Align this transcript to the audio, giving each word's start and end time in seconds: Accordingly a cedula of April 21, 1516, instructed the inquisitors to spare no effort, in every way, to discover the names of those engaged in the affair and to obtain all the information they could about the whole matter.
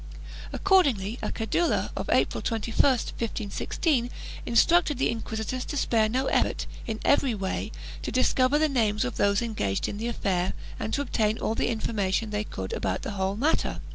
Accordingly 0.51 1.19
a 1.21 1.31
cedula 1.31 1.91
of 1.95 2.09
April 2.09 2.41
21, 2.41 2.73
1516, 2.81 4.09
instructed 4.47 4.97
the 4.97 5.11
inquisitors 5.11 5.63
to 5.65 5.77
spare 5.77 6.09
no 6.09 6.25
effort, 6.25 6.65
in 6.87 6.99
every 7.05 7.35
way, 7.35 7.71
to 8.01 8.11
discover 8.11 8.57
the 8.57 8.67
names 8.67 9.05
of 9.05 9.17
those 9.17 9.43
engaged 9.43 9.87
in 9.87 9.97
the 9.99 10.07
affair 10.07 10.53
and 10.79 10.91
to 10.95 11.01
obtain 11.01 11.37
all 11.37 11.53
the 11.53 11.67
information 11.69 12.31
they 12.31 12.43
could 12.43 12.73
about 12.73 13.03
the 13.03 13.11
whole 13.11 13.35
matter. 13.35 13.79